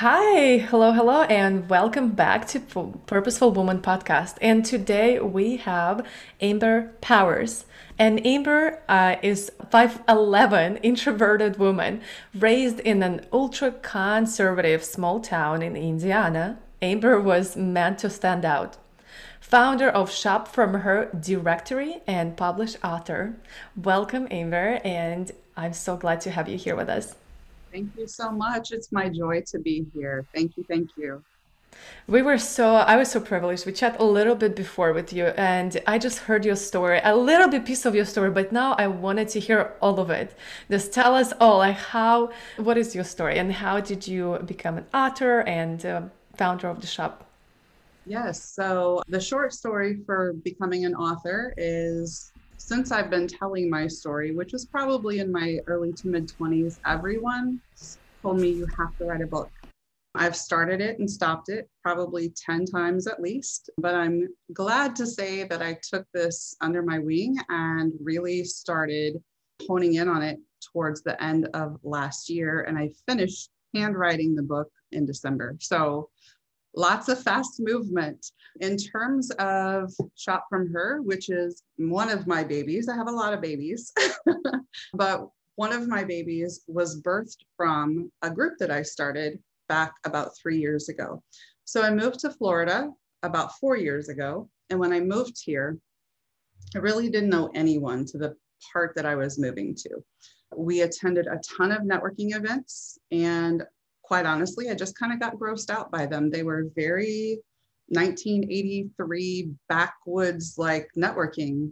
Hi, 0.00 0.58
hello, 0.58 0.92
hello, 0.92 1.22
and 1.22 1.68
welcome 1.68 2.10
back 2.10 2.46
to 2.50 2.60
Purposeful 2.60 3.50
Woman 3.50 3.80
podcast. 3.80 4.36
And 4.40 4.64
today 4.64 5.18
we 5.18 5.56
have 5.56 6.06
Amber 6.40 6.92
Powers. 7.00 7.64
And 7.98 8.24
Amber 8.24 8.80
uh, 8.88 9.16
is 9.24 9.50
5'11 9.72 10.78
introverted 10.84 11.58
woman 11.58 12.00
raised 12.32 12.78
in 12.78 13.02
an 13.02 13.26
ultra 13.32 13.72
conservative 13.72 14.84
small 14.84 15.18
town 15.18 15.62
in 15.62 15.74
Indiana. 15.74 16.60
Amber 16.80 17.20
was 17.20 17.56
meant 17.56 17.98
to 17.98 18.08
stand 18.08 18.44
out. 18.44 18.76
Founder 19.40 19.88
of 19.88 20.12
Shop 20.12 20.46
From 20.46 20.74
Her 20.74 21.06
Directory 21.06 22.02
and 22.06 22.36
published 22.36 22.76
author. 22.84 23.34
Welcome, 23.74 24.28
Amber, 24.30 24.80
and 24.84 25.32
I'm 25.56 25.72
so 25.72 25.96
glad 25.96 26.20
to 26.20 26.30
have 26.30 26.48
you 26.48 26.56
here 26.56 26.76
with 26.76 26.88
us. 26.88 27.16
Thank 27.72 27.90
you 27.96 28.06
so 28.06 28.30
much. 28.30 28.72
It's 28.72 28.90
my 28.92 29.08
joy 29.08 29.42
to 29.48 29.58
be 29.58 29.86
here. 29.94 30.24
Thank 30.34 30.56
you. 30.56 30.64
Thank 30.64 30.90
you. 30.96 31.22
We 32.06 32.22
were 32.22 32.38
so, 32.38 32.74
I 32.74 32.96
was 32.96 33.10
so 33.10 33.20
privileged. 33.20 33.66
We 33.66 33.72
chat 33.72 34.00
a 34.00 34.04
little 34.04 34.34
bit 34.34 34.56
before 34.56 34.92
with 34.94 35.12
you, 35.12 35.26
and 35.36 35.80
I 35.86 35.98
just 35.98 36.20
heard 36.20 36.44
your 36.44 36.56
story, 36.56 37.00
a 37.04 37.14
little 37.14 37.48
bit 37.48 37.66
piece 37.66 37.84
of 37.84 37.94
your 37.94 38.06
story, 38.06 38.30
but 38.30 38.50
now 38.50 38.72
I 38.78 38.86
wanted 38.86 39.28
to 39.28 39.40
hear 39.40 39.74
all 39.82 40.00
of 40.00 40.08
it. 40.10 40.34
Just 40.70 40.92
tell 40.92 41.14
us 41.14 41.32
all, 41.40 41.58
like, 41.58 41.76
how, 41.76 42.30
what 42.56 42.78
is 42.78 42.94
your 42.94 43.04
story, 43.04 43.38
and 43.38 43.52
how 43.52 43.80
did 43.80 44.08
you 44.08 44.38
become 44.46 44.78
an 44.78 44.86
author 44.94 45.40
and 45.40 45.84
uh, 45.84 46.02
founder 46.36 46.68
of 46.68 46.80
the 46.80 46.86
shop? 46.86 47.26
Yes. 48.06 48.42
So, 48.42 49.02
the 49.06 49.20
short 49.20 49.52
story 49.52 50.00
for 50.06 50.32
becoming 50.32 50.86
an 50.86 50.94
author 50.94 51.52
is 51.58 52.32
since 52.58 52.92
I've 52.92 53.08
been 53.08 53.26
telling 53.26 53.70
my 53.70 53.86
story, 53.86 54.34
which 54.34 54.52
was 54.52 54.66
probably 54.66 55.20
in 55.20 55.32
my 55.32 55.58
early 55.66 55.92
to 55.94 56.08
mid 56.08 56.28
20s, 56.28 56.74
everyone 56.86 57.60
told 58.22 58.38
me 58.40 58.50
you 58.50 58.66
have 58.78 58.96
to 58.98 59.04
write 59.04 59.22
a 59.22 59.26
book. 59.26 59.50
I've 60.14 60.36
started 60.36 60.80
it 60.80 60.98
and 60.98 61.08
stopped 61.08 61.48
it 61.48 61.68
probably 61.82 62.30
10 62.30 62.64
times 62.66 63.06
at 63.06 63.20
least, 63.20 63.70
but 63.78 63.94
I'm 63.94 64.28
glad 64.52 64.96
to 64.96 65.06
say 65.06 65.44
that 65.44 65.62
I 65.62 65.78
took 65.88 66.06
this 66.12 66.56
under 66.60 66.82
my 66.82 66.98
wing 66.98 67.36
and 67.48 67.92
really 68.02 68.42
started 68.42 69.22
honing 69.66 69.94
in 69.94 70.08
on 70.08 70.22
it 70.22 70.38
towards 70.72 71.02
the 71.02 71.22
end 71.22 71.48
of 71.54 71.78
last 71.84 72.28
year. 72.28 72.62
And 72.62 72.76
I 72.76 72.90
finished 73.06 73.50
handwriting 73.74 74.34
the 74.34 74.42
book 74.42 74.68
in 74.92 75.06
December. 75.06 75.56
So 75.60 76.10
lots 76.74 77.08
of 77.08 77.22
fast 77.22 77.60
movement. 77.60 78.32
In 78.60 78.76
terms 78.76 79.30
of 79.32 79.92
Shop 80.16 80.46
From 80.48 80.72
Her, 80.72 81.00
which 81.02 81.28
is 81.28 81.62
one 81.76 82.10
of 82.10 82.26
my 82.26 82.44
babies, 82.44 82.88
I 82.88 82.96
have 82.96 83.08
a 83.08 83.12
lot 83.12 83.32
of 83.32 83.40
babies, 83.40 83.92
but 84.94 85.28
one 85.56 85.72
of 85.72 85.88
my 85.88 86.04
babies 86.04 86.62
was 86.68 87.02
birthed 87.02 87.38
from 87.56 88.12
a 88.22 88.30
group 88.30 88.58
that 88.58 88.70
I 88.70 88.82
started 88.82 89.38
back 89.68 89.92
about 90.04 90.36
three 90.36 90.58
years 90.58 90.88
ago. 90.88 91.22
So 91.64 91.82
I 91.82 91.90
moved 91.90 92.20
to 92.20 92.30
Florida 92.30 92.90
about 93.22 93.58
four 93.58 93.76
years 93.76 94.08
ago. 94.08 94.48
And 94.70 94.78
when 94.78 94.92
I 94.92 95.00
moved 95.00 95.36
here, 95.44 95.78
I 96.74 96.78
really 96.78 97.08
didn't 97.08 97.30
know 97.30 97.50
anyone 97.54 98.04
to 98.06 98.18
the 98.18 98.36
part 98.72 98.94
that 98.96 99.06
I 99.06 99.14
was 99.14 99.38
moving 99.38 99.74
to. 99.74 99.90
We 100.56 100.82
attended 100.82 101.26
a 101.26 101.40
ton 101.56 101.72
of 101.72 101.82
networking 101.82 102.34
events 102.36 102.98
and 103.10 103.64
quite 104.08 104.24
honestly, 104.24 104.70
I 104.70 104.74
just 104.74 104.98
kind 104.98 105.12
of 105.12 105.20
got 105.20 105.36
grossed 105.36 105.68
out 105.68 105.92
by 105.92 106.06
them. 106.06 106.30
They 106.30 106.42
were 106.42 106.70
very 106.74 107.38
1983 107.88 109.50
backwoods 109.68 110.54
like 110.56 110.88
networking. 110.96 111.70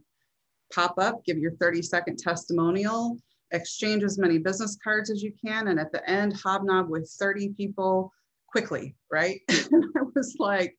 Pop 0.72 0.96
up, 0.98 1.24
give 1.24 1.38
your 1.38 1.52
30 1.52 1.80
second 1.80 2.18
testimonial, 2.18 3.16
exchange 3.52 4.02
as 4.02 4.18
many 4.18 4.36
business 4.36 4.76
cards 4.84 5.10
as 5.10 5.22
you 5.22 5.32
can, 5.42 5.68
and 5.68 5.80
at 5.80 5.92
the 5.92 6.08
end, 6.08 6.34
hobnob 6.34 6.90
with 6.90 7.10
30 7.18 7.54
people 7.56 8.12
quickly, 8.48 8.94
right? 9.10 9.40
and 9.48 9.84
I 9.96 10.02
was 10.14 10.36
like, 10.38 10.76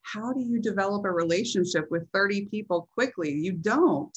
how 0.00 0.32
do 0.32 0.40
you 0.40 0.62
develop 0.62 1.04
a 1.04 1.10
relationship 1.10 1.90
with 1.90 2.08
30 2.14 2.46
people 2.46 2.88
quickly? 2.94 3.32
You 3.32 3.52
don't. 3.52 4.16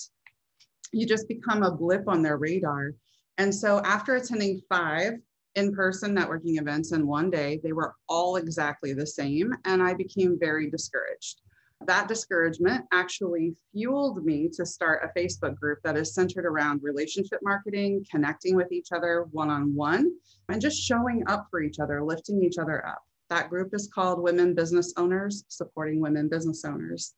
You 0.93 1.05
just 1.05 1.27
become 1.27 1.63
a 1.63 1.71
blip 1.71 2.07
on 2.07 2.21
their 2.21 2.37
radar. 2.37 2.91
And 3.37 3.53
so 3.53 3.79
after 3.79 4.15
attending 4.15 4.61
five, 4.69 5.15
in 5.55 5.73
person 5.73 6.15
networking 6.15 6.59
events 6.59 6.91
in 6.91 7.07
one 7.07 7.29
day. 7.29 7.59
They 7.63 7.73
were 7.73 7.95
all 8.07 8.37
exactly 8.37 8.93
the 8.93 9.07
same, 9.07 9.53
and 9.65 9.81
I 9.81 9.93
became 9.93 10.37
very 10.39 10.69
discouraged. 10.69 11.41
That 11.87 12.09
discouragement 12.09 12.85
actually 12.91 13.55
fueled 13.71 14.25
me 14.25 14.49
to 14.53 14.65
start 14.65 15.01
a 15.03 15.19
Facebook 15.19 15.55
group 15.55 15.79
that 15.83 15.95
is 15.95 16.13
centered 16.13 16.45
around 16.45 16.83
relationship 16.83 17.39
marketing, 17.41 18.05
connecting 18.11 18.55
with 18.55 18.71
each 18.71 18.89
other 18.93 19.27
one 19.31 19.49
on 19.49 19.73
one, 19.73 20.11
and 20.49 20.61
just 20.61 20.77
showing 20.77 21.23
up 21.27 21.47
for 21.49 21.61
each 21.61 21.79
other, 21.79 22.03
lifting 22.03 22.43
each 22.43 22.57
other 22.57 22.85
up. 22.85 23.01
That 23.29 23.49
group 23.49 23.73
is 23.73 23.89
called 23.93 24.21
Women 24.21 24.53
Business 24.55 24.93
Owners, 24.97 25.45
supporting 25.47 26.01
women 26.01 26.27
business 26.27 26.65
owners. 26.65 27.13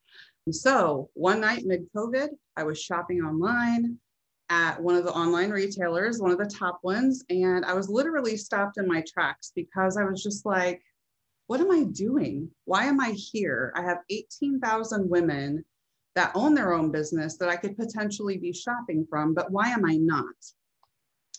And 0.46 0.54
so 0.54 1.10
one 1.14 1.40
night 1.40 1.64
mid 1.66 1.88
COVID, 1.96 2.30
I 2.58 2.64
was 2.64 2.80
shopping 2.80 3.22
online 3.22 3.98
at 4.52 4.80
one 4.80 4.96
of 4.96 5.06
the 5.06 5.14
online 5.14 5.50
retailers, 5.50 6.20
one 6.20 6.30
of 6.30 6.38
the 6.38 6.46
top 6.46 6.82
ones. 6.84 7.24
And 7.30 7.64
I 7.64 7.74
was 7.74 7.90
literally 7.90 8.36
stopped 8.36 8.78
in 8.78 8.86
my 8.86 9.02
tracks 9.08 9.54
because 9.56 9.96
I 9.96 10.04
was 10.04 10.22
just 10.22 10.46
like, 10.46 10.84
what 11.48 11.62
am 11.62 11.72
I 11.72 11.86
doing? 11.86 12.50
Why 12.66 12.84
am 12.84 13.00
I 13.00 13.12
here? 13.12 13.72
I 13.76 13.82
have 13.82 14.00
18,000 14.10 15.10
women 15.10 15.64
that 16.16 16.34
own 16.36 16.54
their 16.54 16.74
own 16.74 16.92
business 16.92 17.38
that 17.38 17.48
I 17.48 17.56
could 17.56 17.78
potentially 17.78 18.38
be 18.38 18.52
shopping 18.52 19.08
from, 19.10 19.34
but 19.34 19.52
why 19.52 19.70
am 19.70 19.86
I 19.86 19.96
not? 19.96 20.26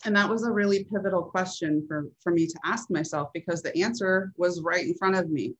And 0.05 0.15
that 0.15 0.27
was 0.27 0.43
a 0.43 0.51
really 0.51 0.83
pivotal 0.83 1.21
question 1.21 1.85
for, 1.87 2.07
for 2.21 2.33
me 2.33 2.47
to 2.47 2.59
ask 2.65 2.89
myself 2.89 3.29
because 3.31 3.61
the 3.61 3.79
answer 3.79 4.33
was 4.37 4.61
right 4.61 4.85
in 4.85 4.95
front 4.95 5.15
of 5.15 5.29
me. 5.29 5.53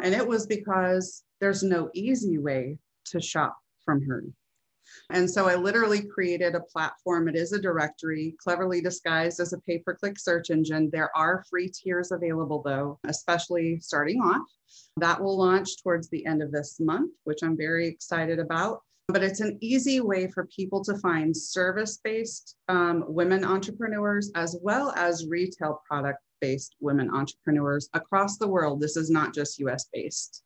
And 0.00 0.14
it 0.14 0.26
was 0.26 0.46
because 0.46 1.24
there's 1.40 1.62
no 1.62 1.90
easy 1.94 2.36
way 2.36 2.76
to 3.06 3.20
shop 3.20 3.56
from 3.84 4.02
her. 4.02 4.24
And 5.10 5.28
so 5.28 5.48
I 5.48 5.56
literally 5.56 6.02
created 6.02 6.54
a 6.54 6.60
platform. 6.60 7.28
It 7.28 7.36
is 7.36 7.52
a 7.52 7.60
directory, 7.60 8.34
cleverly 8.42 8.80
disguised 8.80 9.40
as 9.40 9.52
a 9.52 9.58
pay 9.58 9.78
per 9.78 9.94
click 9.94 10.18
search 10.18 10.50
engine. 10.50 10.90
There 10.92 11.14
are 11.16 11.44
free 11.48 11.68
tiers 11.68 12.12
available, 12.12 12.62
though, 12.64 12.98
especially 13.04 13.80
starting 13.80 14.20
off. 14.20 14.46
That 14.96 15.20
will 15.20 15.38
launch 15.38 15.82
towards 15.82 16.08
the 16.08 16.24
end 16.26 16.42
of 16.42 16.52
this 16.52 16.78
month, 16.80 17.12
which 17.24 17.42
I'm 17.42 17.56
very 17.56 17.88
excited 17.88 18.38
about. 18.38 18.82
But 19.08 19.24
it's 19.24 19.40
an 19.40 19.58
easy 19.60 20.00
way 20.00 20.30
for 20.30 20.46
people 20.46 20.84
to 20.84 20.96
find 20.98 21.36
service 21.36 21.98
based 22.02 22.56
um, 22.68 23.04
women 23.08 23.44
entrepreneurs 23.44 24.30
as 24.36 24.56
well 24.62 24.92
as 24.92 25.26
retail 25.26 25.82
product 25.86 26.20
based 26.40 26.76
women 26.80 27.10
entrepreneurs 27.12 27.88
across 27.92 28.38
the 28.38 28.48
world. 28.48 28.80
This 28.80 28.96
is 28.96 29.10
not 29.10 29.34
just 29.34 29.58
US 29.58 29.86
based. 29.92 30.44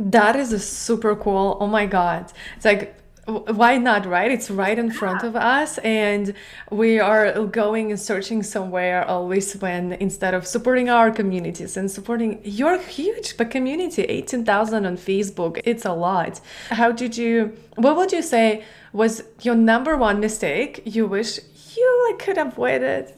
That 0.00 0.34
is 0.34 0.66
super 0.66 1.14
cool. 1.14 1.58
Oh 1.60 1.66
my 1.66 1.84
God. 1.84 2.32
It's 2.56 2.64
like, 2.64 2.96
why 3.26 3.76
not, 3.76 4.06
right? 4.06 4.30
It's 4.30 4.50
right 4.50 4.78
in 4.78 4.90
front 4.90 5.22
of 5.22 5.36
us, 5.36 5.78
and 5.78 6.34
we 6.70 6.98
are 6.98 7.46
going 7.46 7.90
and 7.90 8.00
searching 8.00 8.42
somewhere 8.42 9.04
always 9.04 9.52
when 9.60 9.92
instead 9.92 10.34
of 10.34 10.46
supporting 10.46 10.88
our 10.88 11.10
communities 11.10 11.76
and 11.76 11.90
supporting 11.90 12.40
your 12.42 12.80
huge 12.80 13.36
but 13.36 13.50
community 13.50 14.02
18,000 14.02 14.86
on 14.86 14.96
Facebook, 14.96 15.60
it's 15.64 15.84
a 15.84 15.92
lot. 15.92 16.40
How 16.70 16.90
did 16.90 17.16
you, 17.16 17.56
what 17.76 17.94
would 17.96 18.10
you 18.10 18.22
say 18.22 18.64
was 18.92 19.22
your 19.42 19.54
number 19.54 19.96
one 19.98 20.18
mistake 20.18 20.82
you 20.84 21.06
wish 21.06 21.38
you 21.76 22.16
could 22.18 22.38
avoid 22.38 22.82
it? 22.82 23.16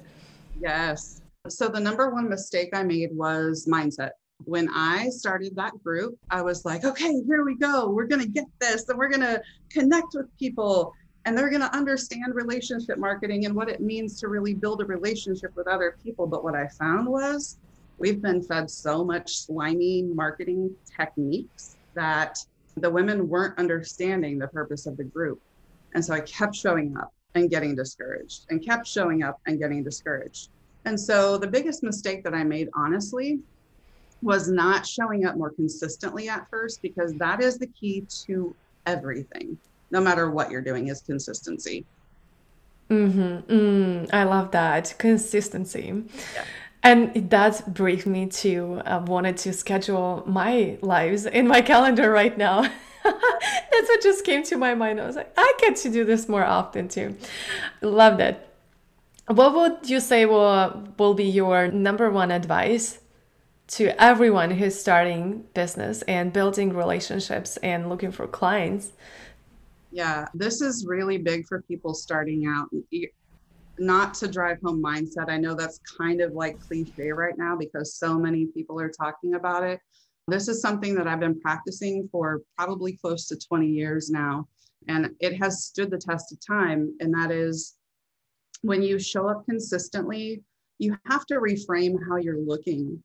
Yes. 0.60 1.20
So, 1.48 1.68
the 1.68 1.80
number 1.80 2.10
one 2.10 2.28
mistake 2.28 2.70
I 2.72 2.82
made 2.82 3.10
was 3.12 3.66
mindset 3.66 4.10
when 4.46 4.68
I 4.74 5.08
started 5.08 5.54
that 5.56 5.72
group, 5.82 6.16
I 6.30 6.42
was 6.42 6.64
like, 6.64 6.84
okay, 6.84 7.22
here 7.26 7.44
we 7.44 7.56
go. 7.56 7.88
We're 7.90 8.06
going 8.06 8.22
to 8.22 8.28
get 8.28 8.46
this 8.60 8.88
and 8.88 8.98
we're 8.98 9.08
going 9.08 9.20
to 9.20 9.42
connect 9.70 10.14
with 10.14 10.26
people 10.38 10.92
and 11.24 11.36
they're 11.36 11.50
going 11.50 11.62
to 11.62 11.74
understand 11.74 12.34
relationship 12.34 12.98
marketing 12.98 13.46
and 13.46 13.54
what 13.54 13.68
it 13.68 13.80
means 13.80 14.18
to 14.20 14.28
really 14.28 14.54
build 14.54 14.82
a 14.82 14.84
relationship 14.84 15.54
with 15.54 15.68
other 15.68 15.96
people. 16.02 16.26
But 16.26 16.42
what 16.42 16.54
I 16.54 16.66
found 16.66 17.06
was 17.06 17.58
we've 17.98 18.20
been 18.20 18.42
fed 18.42 18.70
so 18.70 19.04
much 19.04 19.36
slimy 19.36 20.02
marketing 20.02 20.74
techniques 20.96 21.76
that 21.94 22.38
the 22.76 22.90
women 22.90 23.28
weren't 23.28 23.58
understanding 23.58 24.38
the 24.38 24.48
purpose 24.48 24.86
of 24.86 24.96
the 24.96 25.04
group. 25.04 25.40
And 25.94 26.04
so 26.04 26.14
I 26.14 26.20
kept 26.20 26.56
showing 26.56 26.96
up 26.96 27.12
and 27.34 27.50
getting 27.50 27.74
discouraged 27.74 28.46
and 28.50 28.64
kept 28.64 28.86
showing 28.86 29.22
up 29.22 29.40
and 29.46 29.58
getting 29.58 29.84
discouraged. 29.84 30.48
And 30.84 30.98
so 30.98 31.38
the 31.38 31.46
biggest 31.46 31.82
mistake 31.82 32.24
that 32.24 32.34
I 32.34 32.42
made, 32.44 32.68
honestly, 32.74 33.40
was 34.22 34.48
not 34.48 34.86
showing 34.86 35.26
up 35.26 35.36
more 35.36 35.50
consistently 35.50 36.28
at 36.28 36.48
first 36.48 36.80
because 36.80 37.14
that 37.14 37.42
is 37.42 37.58
the 37.58 37.66
key 37.66 38.06
to 38.26 38.54
everything, 38.86 39.58
no 39.90 40.00
matter 40.00 40.30
what 40.30 40.50
you're 40.50 40.62
doing, 40.62 40.88
is 40.88 41.02
consistency. 41.02 41.84
Mm-hmm. 42.88 43.52
Mm, 43.52 44.10
I 44.12 44.24
love 44.24 44.50
that 44.52 44.94
consistency. 44.98 46.04
Yeah. 46.34 46.44
And 46.84 47.30
that 47.30 47.72
brings 47.72 48.06
me 48.06 48.26
to 48.26 48.82
uh, 48.84 49.04
wanted 49.06 49.36
to 49.38 49.52
schedule 49.52 50.24
my 50.26 50.78
lives 50.82 51.26
in 51.26 51.46
my 51.46 51.62
calendar 51.62 52.10
right 52.10 52.36
now. 52.36 52.62
That's 53.04 53.88
what 53.88 54.02
just 54.02 54.24
came 54.24 54.42
to 54.44 54.56
my 54.56 54.74
mind. 54.74 55.00
I 55.00 55.06
was 55.06 55.16
like, 55.16 55.32
I 55.36 55.52
get 55.58 55.76
to 55.76 55.90
do 55.90 56.04
this 56.04 56.28
more 56.28 56.44
often 56.44 56.88
too. 56.88 57.16
love 57.80 58.18
that 58.18 58.48
What 59.26 59.54
would 59.54 59.88
you 59.88 60.00
say 60.00 60.26
will 60.26 60.84
will 60.98 61.14
be 61.14 61.24
your 61.24 61.68
number 61.68 62.10
one 62.10 62.30
advice 62.30 62.98
to 63.72 63.88
everyone 64.02 64.50
who's 64.50 64.78
starting 64.78 65.42
business 65.54 66.02
and 66.02 66.30
building 66.30 66.74
relationships 66.74 67.56
and 67.58 67.88
looking 67.88 68.12
for 68.12 68.26
clients? 68.26 68.92
Yeah, 69.90 70.26
this 70.34 70.60
is 70.60 70.84
really 70.86 71.16
big 71.16 71.46
for 71.46 71.62
people 71.62 71.94
starting 71.94 72.44
out. 72.46 72.68
Not 73.78 74.12
to 74.14 74.28
drive 74.28 74.58
home 74.62 74.82
mindset. 74.82 75.30
I 75.30 75.38
know 75.38 75.54
that's 75.54 75.80
kind 75.98 76.20
of 76.20 76.34
like 76.34 76.60
cliche 76.60 77.12
right 77.12 77.32
now 77.38 77.56
because 77.56 77.96
so 77.96 78.18
many 78.18 78.44
people 78.44 78.78
are 78.78 78.90
talking 78.90 79.36
about 79.36 79.64
it. 79.64 79.80
This 80.28 80.48
is 80.48 80.60
something 80.60 80.94
that 80.96 81.08
I've 81.08 81.20
been 81.20 81.40
practicing 81.40 82.10
for 82.12 82.42
probably 82.58 82.92
close 82.92 83.26
to 83.28 83.38
20 83.38 83.66
years 83.66 84.10
now. 84.10 84.48
And 84.88 85.14
it 85.18 85.42
has 85.42 85.64
stood 85.64 85.90
the 85.90 85.96
test 85.96 86.30
of 86.30 86.38
time. 86.46 86.94
And 87.00 87.14
that 87.14 87.30
is 87.30 87.76
when 88.60 88.82
you 88.82 88.98
show 88.98 89.28
up 89.28 89.46
consistently, 89.46 90.44
you 90.78 90.94
have 91.06 91.24
to 91.26 91.36
reframe 91.36 91.96
how 92.06 92.16
you're 92.16 92.38
looking 92.38 93.02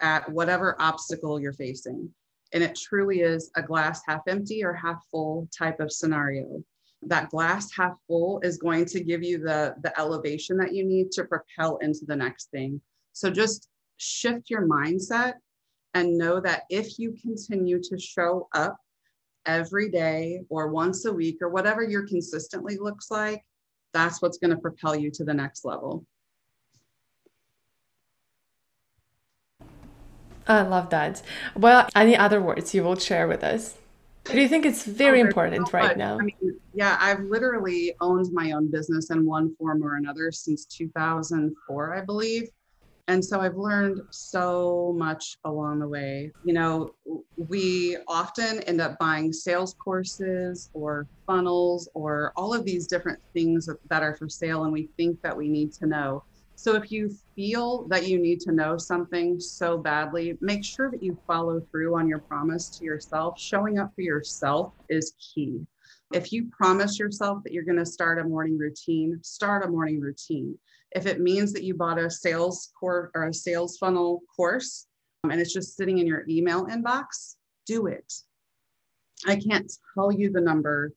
at 0.00 0.30
whatever 0.30 0.76
obstacle 0.80 1.40
you're 1.40 1.52
facing. 1.52 2.08
And 2.52 2.62
it 2.62 2.74
truly 2.74 3.20
is 3.20 3.50
a 3.56 3.62
glass 3.62 4.02
half 4.06 4.22
empty 4.26 4.64
or 4.64 4.72
half 4.72 5.04
full 5.10 5.48
type 5.56 5.80
of 5.80 5.92
scenario. 5.92 6.62
That 7.02 7.30
glass 7.30 7.70
half 7.74 7.94
full 8.06 8.40
is 8.42 8.58
going 8.58 8.84
to 8.86 9.00
give 9.00 9.22
you 9.22 9.38
the, 9.38 9.74
the 9.82 9.98
elevation 9.98 10.56
that 10.58 10.74
you 10.74 10.84
need 10.84 11.12
to 11.12 11.24
propel 11.24 11.78
into 11.78 12.04
the 12.06 12.16
next 12.16 12.50
thing. 12.50 12.80
So 13.12 13.30
just 13.30 13.68
shift 13.98 14.50
your 14.50 14.66
mindset 14.66 15.34
and 15.94 16.18
know 16.18 16.40
that 16.40 16.62
if 16.70 16.98
you 16.98 17.14
continue 17.20 17.80
to 17.82 17.98
show 17.98 18.48
up 18.54 18.76
every 19.46 19.88
day 19.88 20.40
or 20.48 20.68
once 20.68 21.04
a 21.04 21.12
week 21.12 21.38
or 21.40 21.48
whatever 21.48 21.82
your 21.82 22.06
consistently 22.06 22.76
looks 22.76 23.10
like, 23.10 23.42
that's 23.92 24.22
what's 24.22 24.38
going 24.38 24.50
to 24.50 24.60
propel 24.60 24.94
you 24.94 25.10
to 25.10 25.24
the 25.24 25.34
next 25.34 25.64
level. 25.64 26.04
I 30.50 30.62
love 30.62 30.90
that. 30.90 31.22
Well, 31.56 31.88
any 31.94 32.16
other 32.16 32.42
words 32.42 32.74
you 32.74 32.82
will 32.82 32.96
share 32.96 33.28
with 33.28 33.44
us? 33.44 33.76
Do 34.24 34.40
you 34.40 34.48
think 34.48 34.66
it's 34.66 34.84
very 34.84 35.22
oh, 35.22 35.26
important 35.26 35.68
so 35.68 35.78
right 35.78 35.96
now? 35.96 36.18
I 36.18 36.22
mean, 36.22 36.58
yeah, 36.74 36.98
I've 37.00 37.20
literally 37.20 37.94
owned 38.00 38.32
my 38.32 38.52
own 38.52 38.70
business 38.70 39.10
in 39.10 39.24
one 39.24 39.54
form 39.56 39.82
or 39.82 39.96
another 39.96 40.30
since 40.30 40.64
2004, 40.66 41.94
I 41.94 42.00
believe. 42.02 42.48
And 43.08 43.24
so 43.24 43.40
I've 43.40 43.56
learned 43.56 44.02
so 44.10 44.94
much 44.96 45.36
along 45.44 45.80
the 45.80 45.88
way. 45.88 46.30
You 46.44 46.54
know, 46.54 46.94
we 47.36 47.96
often 48.06 48.60
end 48.64 48.80
up 48.80 48.98
buying 48.98 49.32
sales 49.32 49.74
courses 49.74 50.70
or 50.74 51.08
funnels 51.26 51.88
or 51.94 52.32
all 52.36 52.54
of 52.54 52.64
these 52.64 52.86
different 52.86 53.18
things 53.32 53.68
that 53.88 54.02
are 54.02 54.14
for 54.14 54.28
sale, 54.28 54.62
and 54.62 54.72
we 54.72 54.90
think 54.96 55.20
that 55.22 55.36
we 55.36 55.48
need 55.48 55.72
to 55.74 55.86
know. 55.86 56.22
So 56.60 56.74
if 56.74 56.92
you 56.92 57.10
feel 57.34 57.88
that 57.88 58.06
you 58.06 58.18
need 58.18 58.40
to 58.40 58.52
know 58.52 58.76
something 58.76 59.40
so 59.40 59.78
badly, 59.78 60.36
make 60.42 60.62
sure 60.62 60.90
that 60.90 61.02
you 61.02 61.18
follow 61.26 61.62
through 61.70 61.98
on 61.98 62.06
your 62.06 62.18
promise 62.18 62.68
to 62.76 62.84
yourself. 62.84 63.40
Showing 63.40 63.78
up 63.78 63.94
for 63.94 64.02
yourself 64.02 64.74
is 64.90 65.14
key. 65.18 65.62
If 66.12 66.34
you 66.34 66.50
promise 66.50 66.98
yourself 66.98 67.42
that 67.44 67.54
you're 67.54 67.64
going 67.64 67.78
to 67.78 67.86
start 67.86 68.18
a 68.18 68.24
morning 68.24 68.58
routine, 68.58 69.18
start 69.22 69.64
a 69.64 69.70
morning 69.70 70.00
routine. 70.00 70.58
If 70.92 71.06
it 71.06 71.22
means 71.22 71.54
that 71.54 71.64
you 71.64 71.72
bought 71.72 71.98
a 71.98 72.10
sales 72.10 72.70
course 72.78 73.10
or 73.14 73.28
a 73.28 73.32
sales 73.32 73.78
funnel 73.78 74.20
course 74.36 74.86
um, 75.24 75.30
and 75.30 75.40
it's 75.40 75.54
just 75.54 75.78
sitting 75.78 75.96
in 75.96 76.06
your 76.06 76.26
email 76.28 76.66
inbox, 76.66 77.36
do 77.64 77.86
it. 77.86 78.12
I 79.26 79.36
can't 79.36 79.72
tell 79.94 80.12
you 80.12 80.30
the 80.30 80.42
number 80.42 80.92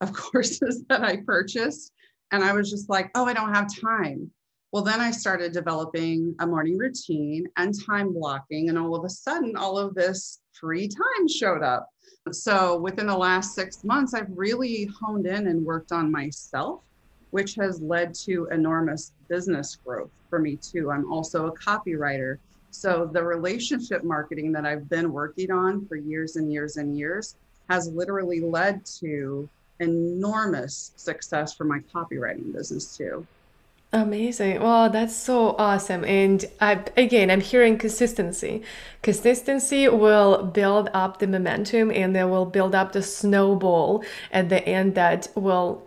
of 0.00 0.12
courses 0.12 0.82
that 0.88 1.04
I 1.04 1.18
purchased. 1.18 1.92
And 2.32 2.42
I 2.42 2.52
was 2.52 2.68
just 2.68 2.90
like, 2.90 3.12
oh, 3.14 3.26
I 3.26 3.32
don't 3.32 3.54
have 3.54 3.68
time. 3.80 4.32
Well, 4.74 4.82
then 4.82 5.00
I 5.00 5.12
started 5.12 5.52
developing 5.52 6.34
a 6.40 6.46
morning 6.48 6.76
routine 6.76 7.46
and 7.56 7.72
time 7.86 8.12
blocking. 8.12 8.70
And 8.70 8.76
all 8.76 8.96
of 8.96 9.04
a 9.04 9.08
sudden, 9.08 9.54
all 9.54 9.78
of 9.78 9.94
this 9.94 10.40
free 10.52 10.88
time 10.88 11.28
showed 11.28 11.62
up. 11.62 11.88
So 12.32 12.80
within 12.80 13.06
the 13.06 13.16
last 13.16 13.54
six 13.54 13.84
months, 13.84 14.14
I've 14.14 14.26
really 14.34 14.90
honed 15.00 15.28
in 15.28 15.46
and 15.46 15.64
worked 15.64 15.92
on 15.92 16.10
myself 16.10 16.80
which 17.30 17.56
has 17.56 17.80
led 17.80 18.14
to 18.14 18.46
enormous 18.52 19.12
business 19.28 19.76
growth 19.84 20.12
for 20.30 20.38
me 20.38 20.56
too. 20.56 20.92
I'm 20.92 21.10
also 21.12 21.46
a 21.46 21.52
copywriter. 21.52 22.36
So 22.70 23.10
the 23.12 23.24
relationship 23.24 24.04
marketing 24.04 24.52
that 24.52 24.64
I've 24.64 24.88
been 24.88 25.12
working 25.12 25.50
on 25.50 25.84
for 25.86 25.96
years 25.96 26.36
and 26.36 26.52
years 26.52 26.76
and 26.76 26.96
years 26.96 27.34
has 27.68 27.88
literally 27.88 28.40
led 28.40 28.84
to 29.00 29.48
enormous 29.80 30.92
success 30.94 31.54
for 31.54 31.64
my 31.64 31.80
copywriting 31.92 32.52
business 32.52 32.96
too. 32.96 33.26
Amazing. 33.94 34.60
Wow, 34.60 34.88
that's 34.88 35.14
so 35.14 35.54
awesome. 35.56 36.04
And 36.04 36.44
I, 36.60 36.82
again, 36.96 37.30
I'm 37.30 37.40
hearing 37.40 37.78
consistency. 37.78 38.64
Consistency 39.02 39.88
will 39.88 40.42
build 40.42 40.90
up 40.92 41.20
the 41.20 41.28
momentum 41.28 41.92
and 41.92 42.14
they 42.14 42.24
will 42.24 42.44
build 42.44 42.74
up 42.74 42.90
the 42.90 43.02
snowball 43.02 44.04
at 44.32 44.48
the 44.48 44.66
end 44.68 44.96
that 44.96 45.28
will 45.36 45.86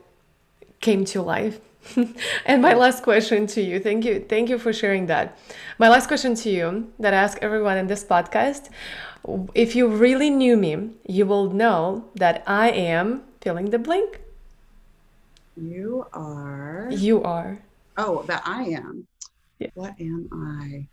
came 0.80 1.04
to 1.04 1.22
life. 1.22 1.60
and 2.46 2.62
my 2.62 2.74
last 2.76 3.04
question 3.04 3.46
to 3.48 3.62
you, 3.62 3.78
thank 3.78 4.06
you, 4.06 4.26
thank 4.30 4.48
you 4.48 4.58
for 4.58 4.72
sharing 4.72 5.08
that. 5.08 5.38
My 5.78 5.90
last 5.90 6.08
question 6.08 6.34
to 6.36 6.50
you 6.50 6.90
that 7.00 7.14
I 7.14 7.18
ask 7.18 7.38
everyone 7.42 7.78
in 7.78 7.88
this 7.88 8.06
podcast 8.06 8.70
if 9.54 9.76
you 9.76 9.86
really 9.86 10.30
knew 10.30 10.56
me, 10.56 10.92
you 11.06 11.26
will 11.26 11.52
know 11.52 12.06
that 12.16 12.42
I 12.48 12.70
am 12.70 13.24
filling 13.42 13.72
the 13.72 13.80
blank. 13.80 14.22
You 15.58 16.06
are. 16.14 16.88
You 16.90 17.22
are. 17.24 17.60
Oh, 17.98 18.24
that 18.28 18.44
I 18.46 18.64
am. 18.64 19.08
Yeah. 19.60 19.70
What 19.74 19.96
am 20.00 20.30
I? 20.32 20.88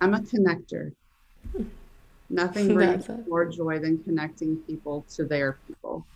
I'm 0.00 0.14
a 0.14 0.20
connector. 0.20 0.90
Hmm. 1.56 1.64
Nothing 2.28 2.74
brings 2.74 3.08
more 3.28 3.46
joy 3.46 3.78
than 3.78 4.02
connecting 4.02 4.56
people 4.66 5.06
to 5.14 5.24
their 5.24 5.58
people. 5.66 6.06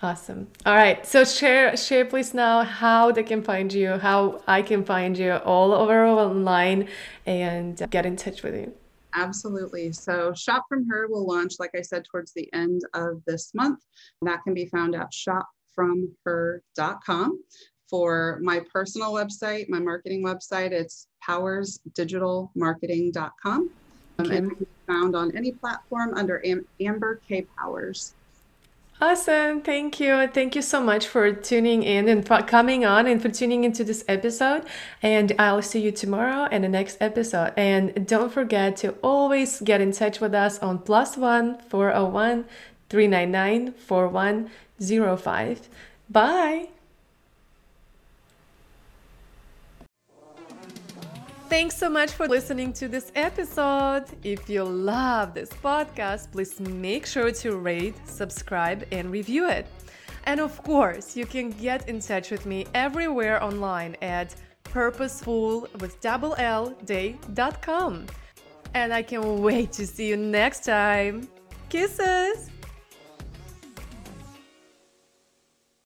Awesome. 0.00 0.46
All 0.64 0.76
right. 0.76 1.04
So 1.04 1.24
share 1.24 1.76
share 1.76 2.04
please 2.04 2.32
now 2.32 2.62
how 2.62 3.10
they 3.10 3.24
can 3.24 3.42
find 3.42 3.72
you, 3.72 3.98
how 3.98 4.40
I 4.46 4.62
can 4.62 4.84
find 4.84 5.18
you 5.18 5.32
all 5.32 5.72
over 5.74 6.06
online 6.06 6.88
and 7.26 7.84
get 7.90 8.06
in 8.06 8.14
touch 8.16 8.44
with 8.44 8.54
you. 8.54 8.72
Absolutely. 9.14 9.90
So 9.92 10.32
Shop 10.34 10.64
From 10.68 10.86
Her 10.88 11.08
will 11.08 11.26
launch, 11.26 11.54
like 11.58 11.72
I 11.76 11.80
said, 11.80 12.04
towards 12.04 12.32
the 12.32 12.48
end 12.52 12.82
of 12.94 13.22
this 13.26 13.50
month. 13.54 13.80
That 14.22 14.44
can 14.44 14.54
be 14.54 14.66
found 14.66 14.94
at 14.94 15.12
shopfromher.com. 15.78 17.42
For 17.88 18.38
my 18.42 18.60
personal 18.70 19.14
website, 19.14 19.70
my 19.70 19.78
marketing 19.78 20.22
website, 20.22 20.72
it's 20.72 21.06
powersdigitalmarketing.com. 21.26 23.70
Um, 24.20 24.30
and 24.30 24.50
can 24.50 24.58
be 24.58 24.66
found 24.86 25.16
on 25.16 25.34
any 25.36 25.52
platform 25.52 26.12
under 26.14 26.44
Am- 26.44 26.66
Amber 26.80 27.20
K 27.26 27.46
Powers. 27.56 28.12
Awesome. 29.00 29.62
Thank 29.62 30.00
you. 30.00 30.26
Thank 30.26 30.56
you 30.56 30.62
so 30.62 30.82
much 30.82 31.06
for 31.06 31.32
tuning 31.32 31.84
in 31.84 32.08
and 32.08 32.26
for 32.26 32.42
coming 32.42 32.84
on 32.84 33.06
and 33.06 33.22
for 33.22 33.28
tuning 33.28 33.62
into 33.62 33.84
this 33.84 34.04
episode. 34.08 34.64
And 35.00 35.36
I'll 35.38 35.62
see 35.62 35.80
you 35.80 35.92
tomorrow 35.92 36.48
in 36.50 36.62
the 36.62 36.68
next 36.68 36.96
episode. 37.00 37.52
And 37.56 38.08
don't 38.08 38.32
forget 38.32 38.76
to 38.78 38.96
always 39.00 39.60
get 39.60 39.80
in 39.80 39.92
touch 39.92 40.20
with 40.20 40.34
us 40.34 40.58
on 40.58 40.80
plus 40.80 41.16
one 41.16 41.60
401 41.68 42.46
399 42.88 43.72
4105. 43.72 45.68
Bye. 46.10 46.68
Thanks 51.48 51.78
so 51.78 51.88
much 51.88 52.12
for 52.12 52.28
listening 52.28 52.74
to 52.74 52.88
this 52.88 53.10
episode. 53.14 54.04
If 54.22 54.50
you 54.50 54.64
love 54.64 55.32
this 55.32 55.48
podcast, 55.48 56.30
please 56.30 56.60
make 56.60 57.06
sure 57.06 57.30
to 57.30 57.56
rate, 57.56 57.94
subscribe, 58.06 58.86
and 58.92 59.10
review 59.10 59.48
it. 59.48 59.66
And 60.26 60.40
of 60.40 60.62
course, 60.62 61.16
you 61.16 61.24
can 61.24 61.48
get 61.50 61.88
in 61.88 62.00
touch 62.00 62.30
with 62.30 62.44
me 62.44 62.66
everywhere 62.74 63.42
online 63.42 63.96
at 64.02 64.34
purposeful 64.62 65.66
with 65.80 65.98
double 66.02 66.34
L 66.36 66.76
day.com. 66.84 68.06
And 68.74 68.92
I 68.92 69.00
can't 69.02 69.24
wait 69.24 69.72
to 69.72 69.86
see 69.86 70.08
you 70.08 70.18
next 70.18 70.66
time. 70.66 71.28
Kisses! 71.70 72.50